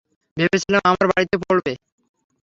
ভেবেছিলাম 0.37 0.83
আমার 0.85 1.05
বাড়িতে 1.11 1.35
পড়বে। 1.43 1.73